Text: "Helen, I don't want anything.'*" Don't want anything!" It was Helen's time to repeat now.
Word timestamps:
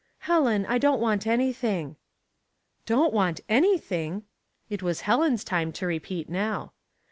"Helen, 0.31 0.65
I 0.65 0.79
don't 0.79 0.99
want 0.99 1.27
anything.'*" 1.27 1.95
Don't 2.87 3.13
want 3.13 3.41
anything!" 3.47 4.23
It 4.71 4.81
was 4.81 5.01
Helen's 5.01 5.43
time 5.43 5.71
to 5.73 5.85
repeat 5.85 6.27
now. 6.27 6.71